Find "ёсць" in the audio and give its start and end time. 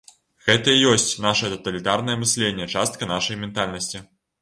0.93-1.05